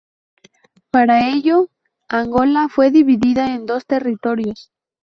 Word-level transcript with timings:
Para 0.89 1.27
ello, 1.29 1.69
Angola 2.09 2.69
fue 2.69 2.89
dividida 2.89 3.53
en 3.53 3.67
dos 3.67 3.85
territorios. 3.85 4.71